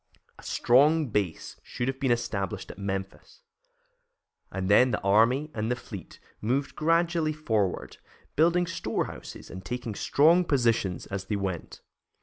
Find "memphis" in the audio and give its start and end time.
2.79-3.43